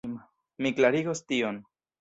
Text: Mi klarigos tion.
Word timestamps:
Mi 0.67 0.71
klarigos 0.79 1.23
tion. 1.33 1.65